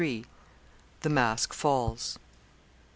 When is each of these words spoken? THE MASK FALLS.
THE 1.01 1.09
MASK 1.09 1.53
FALLS. 1.53 2.17